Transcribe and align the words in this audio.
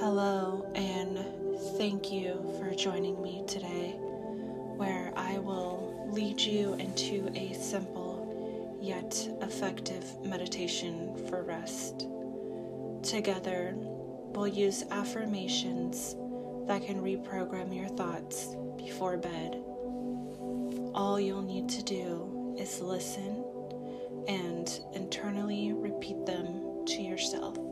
Hello, 0.00 0.64
and 0.76 1.18
thank 1.76 2.12
you 2.12 2.54
for 2.56 2.72
joining 2.72 3.20
me 3.20 3.42
today, 3.48 3.96
where 4.76 5.12
I 5.16 5.38
will 5.38 6.08
lead 6.12 6.40
you 6.40 6.74
into 6.74 7.28
a 7.34 7.52
simple 7.54 8.78
yet 8.80 9.28
effective 9.42 10.04
meditation 10.24 11.16
for 11.28 11.42
rest. 11.42 12.06
Together, 13.02 13.74
we'll 13.76 14.46
use 14.46 14.84
affirmations 14.92 16.14
that 16.68 16.86
can 16.86 17.02
reprogram 17.02 17.74
your 17.74 17.88
thoughts 17.88 18.54
before 18.76 19.16
bed. 19.16 19.60
All 20.94 21.18
you'll 21.18 21.42
need 21.42 21.68
to 21.70 21.82
do 21.82 22.54
is 22.56 22.80
listen 22.80 23.44
and 24.28 24.80
internally 24.92 25.72
repeat 25.72 26.24
them 26.24 26.84
to 26.86 27.02
yourself. 27.02 27.67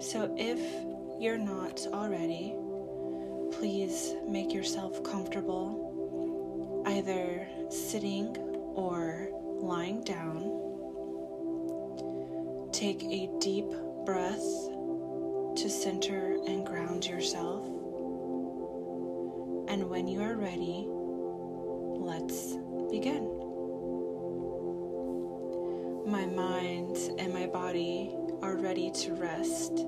So 0.00 0.34
if 0.38 0.58
you're 1.20 1.36
not 1.36 1.86
already, 1.92 2.54
please 3.52 4.14
make 4.26 4.50
yourself 4.50 5.04
comfortable, 5.04 6.82
either 6.86 7.46
sitting 7.68 8.34
or 8.74 9.28
lying 9.60 10.02
down. 10.02 10.40
Take 12.72 13.02
a 13.02 13.28
deep 13.40 13.66
breath 14.06 14.40
to 15.56 15.68
center 15.68 16.38
and 16.46 16.64
ground 16.64 17.06
yourself. 17.06 17.66
And 19.68 19.90
when 19.90 20.08
you 20.08 20.22
are 20.22 20.36
ready, 20.36 20.86
let's 22.00 22.54
begin. 22.90 23.28
My 26.06 26.24
mind 26.24 26.96
and 27.18 27.34
my 27.34 27.46
body 27.46 28.16
are 28.42 28.56
ready 28.56 28.90
to 28.90 29.14
rest. 29.14 29.86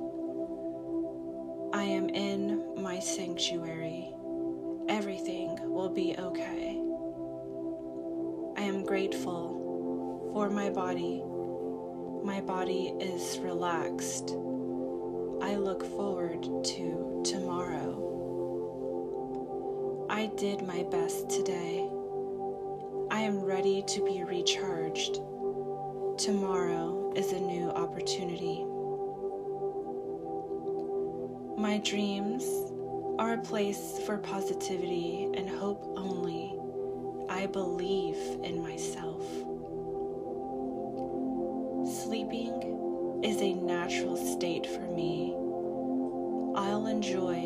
I 1.72 1.84
am 1.84 2.10
in 2.10 2.82
my 2.82 2.98
sanctuary. 2.98 4.12
Everything 4.88 5.58
will 5.62 5.88
be 5.88 6.14
okay. 6.18 6.78
I 8.56 8.62
am 8.62 8.84
grateful 8.84 10.30
for 10.34 10.50
my 10.50 10.68
body. 10.68 11.22
My 12.24 12.40
body 12.42 12.92
is 13.00 13.38
relaxed. 13.38 14.32
I 15.42 15.56
look 15.56 15.82
forward 15.96 16.42
to 16.42 17.22
tomorrow. 17.24 18.12
I 20.10 20.26
did 20.36 20.60
my 20.66 20.82
best 20.84 21.30
today. 21.30 21.88
I 23.10 23.20
am 23.20 23.40
ready 23.40 23.82
to 23.88 24.04
be 24.04 24.24
recharged. 24.24 25.20
Tomorrow 26.22 27.14
is 27.16 27.32
a 27.32 27.40
new 27.40 27.68
opportunity. 27.70 28.64
My 31.60 31.78
dreams 31.78 32.44
are 33.18 33.32
a 33.32 33.38
place 33.38 33.98
for 34.06 34.18
positivity 34.18 35.28
and 35.34 35.50
hope 35.50 35.82
only. 35.96 36.54
I 37.28 37.46
believe 37.46 38.14
in 38.44 38.62
myself. 38.62 39.20
Sleeping 42.04 43.20
is 43.24 43.42
a 43.42 43.54
natural 43.54 44.16
state 44.16 44.64
for 44.64 44.86
me. 44.94 45.34
I'll 46.54 46.86
enjoy 46.86 47.41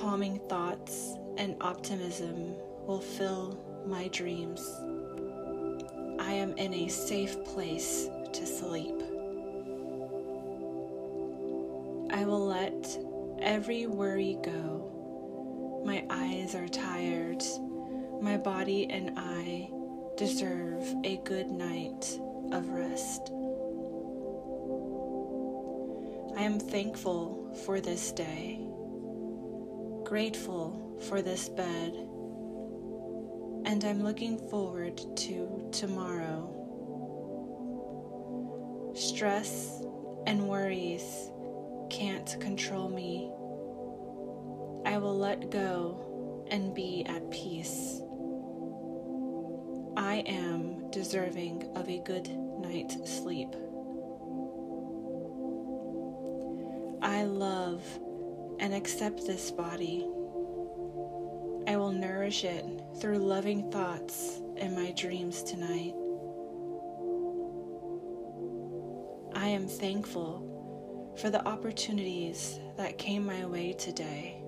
Calming 0.00 0.40
thoughts 0.48 1.16
and 1.36 1.56
optimism 1.60 2.54
will 2.86 3.00
fill 3.00 3.58
my 3.86 4.08
dreams. 4.08 4.60
I 6.18 6.32
am 6.32 6.56
in 6.56 6.74
a 6.74 6.88
safe 6.88 7.42
place 7.44 8.08
to 8.32 8.46
sleep. 8.46 9.00
I 12.10 12.24
will 12.24 12.46
let 12.46 12.98
every 13.40 13.86
worry 13.86 14.38
go. 14.42 15.82
My 15.84 16.04
eyes 16.10 16.54
are 16.54 16.68
tired. 16.68 17.42
My 18.20 18.36
body 18.36 18.88
and 18.90 19.12
I 19.16 19.70
deserve 20.16 20.82
a 21.04 21.16
good 21.24 21.50
night 21.50 22.18
of 22.52 22.68
rest. 22.68 23.30
I 26.36 26.42
am 26.42 26.58
thankful 26.58 27.54
for 27.64 27.80
this 27.80 28.12
day, 28.12 28.60
grateful 30.04 30.98
for 31.08 31.22
this 31.22 31.48
bed, 31.48 31.94
and 33.64 33.82
I'm 33.84 34.02
looking 34.02 34.36
forward 34.50 35.00
to 35.16 35.68
tomorrow. 35.72 36.50
Stress 38.94 39.82
and 40.26 40.46
worries 40.46 41.30
can't 41.88 42.36
control 42.38 42.90
me. 42.90 43.30
I 44.84 44.98
will 44.98 45.16
let 45.16 45.50
go 45.50 46.44
and 46.50 46.74
be 46.74 47.06
at 47.06 47.30
peace. 47.30 48.02
I 49.96 50.22
am 50.26 50.90
deserving 50.90 51.70
of 51.74 51.88
a 51.88 52.00
good 52.00 52.28
night's 52.28 53.10
sleep. 53.10 53.54
I 57.02 57.24
love 57.24 57.82
and 58.64 58.72
accept 58.72 59.26
this 59.26 59.50
body. 59.50 60.08
I 61.68 61.76
will 61.76 61.92
nourish 61.92 62.44
it 62.44 62.64
through 62.98 63.18
loving 63.18 63.70
thoughts 63.70 64.40
in 64.56 64.74
my 64.74 64.90
dreams 64.92 65.42
tonight. 65.42 65.92
I 69.34 69.48
am 69.48 69.68
thankful 69.68 71.12
for 71.20 71.28
the 71.28 71.46
opportunities 71.46 72.58
that 72.78 72.96
came 72.96 73.26
my 73.26 73.44
way 73.44 73.74
today. 73.74 74.42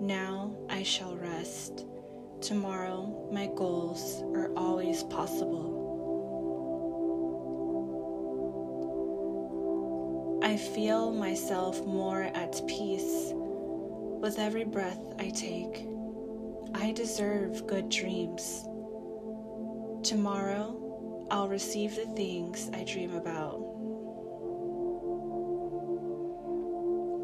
Now 0.00 0.56
I 0.68 0.82
shall 0.82 1.16
rest. 1.16 1.86
Tomorrow 2.40 3.28
my 3.30 3.46
goals 3.54 4.24
are 4.34 4.52
always 4.56 5.04
possible. 5.04 5.71
I 10.52 10.58
feel 10.58 11.10
myself 11.10 11.82
more 11.86 12.24
at 12.24 12.60
peace 12.68 13.30
with 13.32 14.38
every 14.38 14.64
breath 14.64 15.00
I 15.18 15.30
take. 15.30 15.86
I 16.74 16.92
deserve 16.92 17.66
good 17.66 17.88
dreams. 17.88 18.66
Tomorrow, 20.02 21.26
I'll 21.30 21.48
receive 21.48 21.96
the 21.96 22.04
things 22.04 22.68
I 22.74 22.84
dream 22.84 23.14
about. 23.14 23.64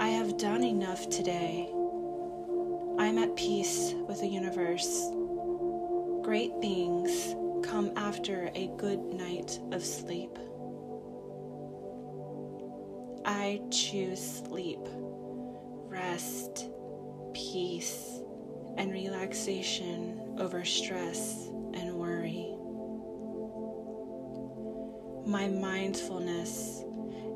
I 0.00 0.08
have 0.08 0.38
done 0.38 0.64
enough 0.64 1.10
today. 1.10 1.68
I'm 2.98 3.18
at 3.18 3.36
peace 3.36 3.92
with 4.08 4.20
the 4.20 4.28
universe. 4.28 5.10
Great 6.22 6.52
things 6.62 7.34
come 7.62 7.92
after 7.94 8.50
a 8.54 8.68
good 8.78 9.00
night 9.00 9.60
of 9.70 9.84
sleep. 9.84 10.38
I 13.30 13.60
choose 13.70 14.42
sleep, 14.46 14.78
rest, 15.86 16.70
peace, 17.34 18.22
and 18.78 18.90
relaxation 18.90 20.34
over 20.38 20.64
stress 20.64 21.50
and 21.74 21.92
worry. 21.92 22.54
My 25.26 25.46
mindfulness 25.46 26.82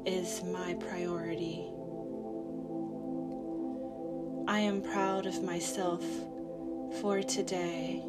is 0.06 0.42
my 0.44 0.72
priority. 0.80 1.66
I 4.48 4.60
am 4.60 4.80
proud 4.80 5.26
of 5.26 5.42
myself 5.42 6.02
for 7.02 7.22
today. 7.22 8.02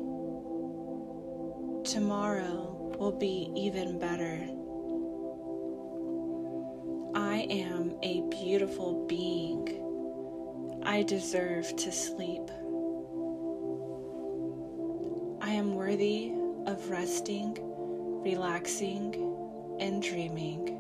Tomorrow 1.84 2.96
will 2.98 3.18
be 3.20 3.52
even 3.58 4.00
better. 4.00 4.48
I 7.44 7.48
am 7.48 7.98
a 8.02 8.22
beautiful 8.30 9.06
being. 9.06 9.68
I 10.82 11.04
deserve 11.04 11.76
to 11.76 11.92
sleep. 11.92 12.50
I 15.42 15.50
am 15.50 15.76
worthy 15.76 16.32
of 16.66 16.90
resting, 16.90 17.58
relaxing, 18.24 19.14
and 19.82 20.02
dreaming. 20.02 20.80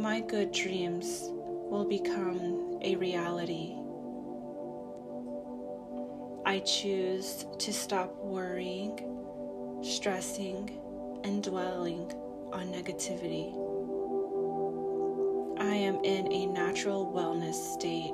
My 0.00 0.20
good 0.20 0.50
dreams 0.50 1.26
will 1.28 1.84
become 1.84 2.78
a 2.80 2.96
reality. 2.96 3.74
I 6.46 6.60
choose 6.60 7.44
to 7.58 7.70
stop 7.70 8.16
worrying, 8.24 8.98
stressing, 9.82 10.80
and 11.24 11.42
dwelling 11.42 12.10
on 12.54 12.72
negativity. 12.72 13.69
I 15.70 15.74
am 15.74 16.00
in 16.02 16.32
a 16.32 16.46
natural 16.46 17.06
wellness 17.14 17.54
state. 17.54 18.12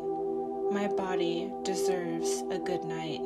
My 0.70 0.88
body 0.88 1.50
deserves 1.62 2.42
a 2.50 2.58
good 2.58 2.84
night. 2.84 3.22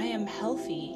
I 0.00 0.04
am 0.04 0.28
healthy 0.28 0.92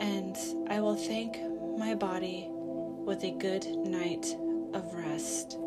and 0.00 0.38
I 0.70 0.80
will 0.80 0.96
thank 0.96 1.38
my 1.76 1.94
body 1.94 2.48
with 2.48 3.24
a 3.24 3.32
good 3.32 3.66
night 3.66 4.34
of 4.72 4.94
rest. 4.94 5.58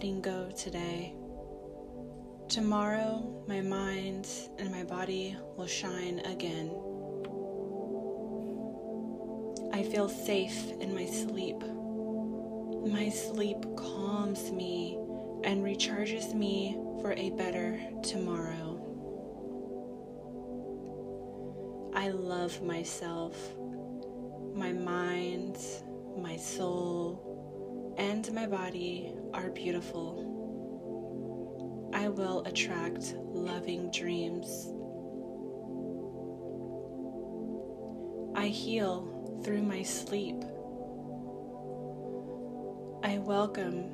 Letting 0.00 0.22
go 0.22 0.48
today. 0.56 1.12
Tomorrow, 2.48 3.44
my 3.46 3.60
mind 3.60 4.26
and 4.58 4.70
my 4.70 4.82
body 4.82 5.36
will 5.58 5.66
shine 5.66 6.20
again. 6.20 6.70
I 9.74 9.82
feel 9.82 10.08
safe 10.08 10.70
in 10.80 10.94
my 10.94 11.04
sleep. 11.04 11.60
My 12.90 13.10
sleep 13.10 13.58
calms 13.76 14.50
me 14.50 14.98
and 15.44 15.62
recharges 15.62 16.32
me 16.32 16.78
for 17.02 17.12
a 17.12 17.28
better 17.32 17.78
tomorrow. 18.02 18.80
I 21.94 22.08
love 22.08 22.62
myself, 22.62 23.36
my 24.54 24.72
mind, 24.72 25.58
my 26.16 26.38
soul, 26.38 27.29
and 28.00 28.32
my 28.32 28.46
body 28.46 29.12
are 29.34 29.50
beautiful. 29.50 30.26
I 31.92 32.08
will 32.08 32.42
attract 32.46 33.14
loving 33.28 33.90
dreams. 33.90 34.72
I 38.34 38.46
heal 38.46 39.42
through 39.44 39.64
my 39.64 39.82
sleep. 39.82 40.42
I 43.02 43.18
welcome 43.18 43.92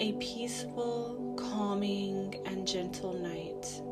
a 0.00 0.12
peaceful, 0.14 1.34
calming, 1.38 2.42
and 2.46 2.66
gentle 2.66 3.12
night. 3.12 3.82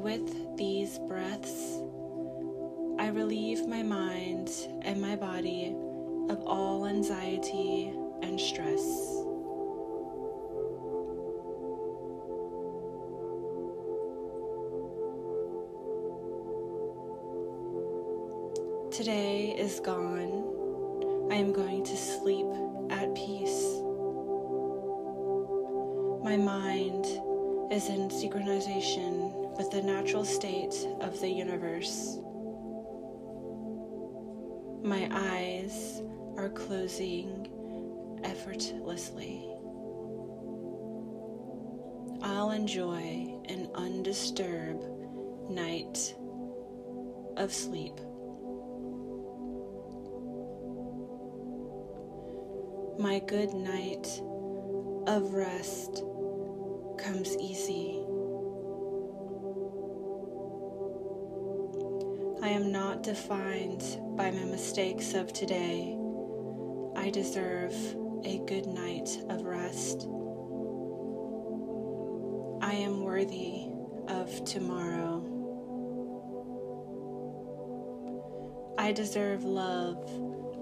With 0.00 0.56
these 0.56 0.98
breaths, 1.00 1.82
I 2.98 3.08
relieve 3.08 3.66
my 3.66 3.82
mind 3.82 4.50
and 4.80 4.98
my 4.98 5.14
body 5.14 5.76
of 6.28 6.42
all 6.46 6.86
anxiety 6.86 7.92
and 8.22 8.40
stress. 8.40 8.82
Today 18.90 19.54
is 19.56 19.80
gone. 19.80 21.28
I 21.30 21.36
am 21.36 21.52
going 21.52 21.84
to 21.84 21.96
sleep 21.96 22.46
at 22.90 23.14
peace. 23.14 23.80
My 26.24 26.36
mind 26.36 27.04
is 27.70 27.88
in 27.88 28.08
synchronization 28.08 29.56
with 29.56 29.70
the 29.70 29.82
natural 29.82 30.24
state 30.24 30.74
of 31.00 31.20
the 31.20 31.28
universe. 31.28 32.18
My 34.82 35.08
eyes 35.12 36.02
are 36.38 36.48
closing 36.50 37.48
effortlessly. 38.22 39.44
I'll 42.22 42.52
enjoy 42.52 43.40
an 43.48 43.68
undisturbed 43.74 44.84
night 45.50 46.14
of 47.36 47.52
sleep. 47.52 47.96
My 53.00 53.18
good 53.26 53.52
night 53.52 54.06
of 55.08 55.34
rest 55.34 56.04
comes 56.98 57.36
easy. 57.38 57.98
I 62.40 62.50
am 62.50 62.70
not 62.70 63.02
defined 63.02 63.82
by 64.16 64.30
my 64.30 64.44
mistakes 64.44 65.14
of 65.14 65.32
today. 65.32 65.96
I 67.08 67.10
deserve 67.10 67.74
a 68.22 68.36
good 68.40 68.66
night 68.66 69.08
of 69.30 69.46
rest. 69.46 70.06
I 72.60 72.74
am 72.74 73.02
worthy 73.02 73.68
of 74.08 74.44
tomorrow. 74.44 75.24
I 78.76 78.92
deserve 78.92 79.42
love. 79.44 80.06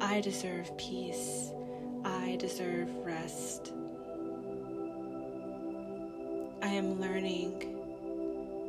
I 0.00 0.20
deserve 0.20 0.78
peace. 0.78 1.50
I 2.04 2.36
deserve 2.38 2.94
rest. 2.98 3.72
I 6.62 6.68
am 6.68 7.00
learning. 7.00 7.76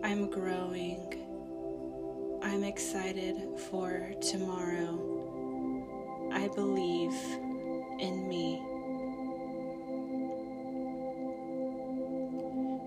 I'm 0.04 0.32
growing. 0.32 1.14
I'm 2.42 2.64
excited 2.64 3.60
for 3.70 4.14
tomorrow. 4.20 4.98
I 6.32 6.48
believe 6.48 7.14
in 8.00 8.28
me. 8.28 8.62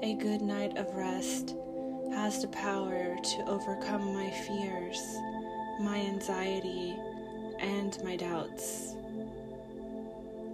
A 0.03 0.15
good 0.15 0.43
night 0.43 0.77
of 0.77 0.95
rest 0.95 1.55
has 2.13 2.41
the 2.41 2.49
power 2.49 3.17
to 3.23 3.45
overcome 3.47 4.15
my 4.15 4.31
fears, 4.31 5.01
my 5.81 5.99
anxiety, 5.99 6.97
and 7.59 8.03
my 8.03 8.17
doubts. 8.17 8.95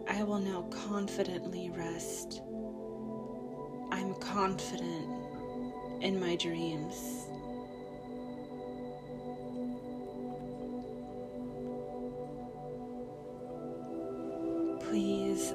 I 0.09 0.23
will 0.23 0.41
now 0.41 0.63
confidently 0.71 1.71
rest. 1.71 2.43
I'm 3.91 4.15
confident 4.15 5.09
in 6.01 6.21
my 6.21 6.37
dreams. 6.37 7.26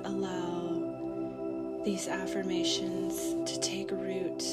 Allow 0.06 1.82
these 1.84 2.08
affirmations 2.08 3.36
to 3.52 3.60
take 3.60 3.92
root 3.92 4.44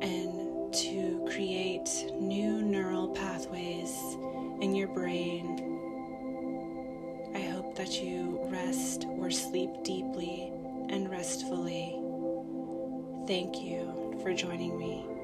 and 0.00 0.72
to 0.72 1.26
create 1.30 2.06
new 2.18 2.62
neural 2.62 3.08
pathways 3.08 3.92
in 4.60 4.74
your 4.74 4.88
brain. 4.88 5.66
I 7.34 7.40
hope 7.40 7.76
that 7.76 8.02
you 8.02 8.40
rest 8.50 9.06
or 9.18 9.30
sleep 9.30 9.70
deeply 9.84 10.52
and 10.88 11.10
restfully. 11.10 11.96
Thank 13.26 13.60
you 13.62 14.18
for 14.22 14.32
joining 14.32 14.78
me. 14.78 15.19